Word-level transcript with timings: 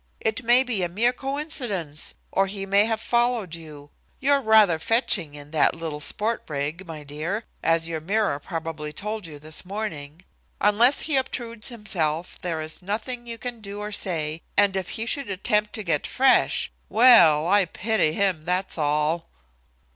It 0.19 0.41
may 0.41 0.63
be 0.63 0.81
a 0.81 0.89
mere 0.89 1.13
coincidence, 1.13 2.15
or 2.31 2.47
he 2.47 2.65
may 2.65 2.85
have 2.85 2.99
followed 2.99 3.53
you. 3.53 3.91
You're 4.19 4.41
rather 4.41 4.79
fetching 4.79 5.35
in 5.35 5.51
that 5.51 5.75
little 5.75 5.99
sport 5.99 6.41
rig, 6.47 6.87
my 6.87 7.03
dear, 7.03 7.43
as 7.61 7.87
your 7.87 8.01
mirror 8.01 8.39
probably 8.39 8.91
told 8.93 9.27
you 9.27 9.37
this 9.37 9.63
morning. 9.63 10.23
Unless 10.59 11.01
he 11.01 11.17
obtrudes 11.17 11.67
himself 11.69 12.39
there 12.41 12.61
is 12.61 12.81
nothing 12.81 13.27
you 13.27 13.37
can 13.37 13.61
do 13.61 13.77
or 13.79 13.91
say, 13.91 14.41
and 14.57 14.75
if 14.75 14.89
he 14.97 15.05
should 15.05 15.29
attempt 15.29 15.71
to 15.73 15.83
get 15.83 16.07
fresh 16.07 16.71
well, 16.89 17.47
I 17.47 17.65
pity 17.65 18.13
him, 18.13 18.41
that's 18.41 18.79
all." 18.79 19.29